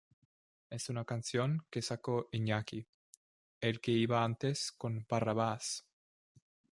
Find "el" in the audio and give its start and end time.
3.59-3.79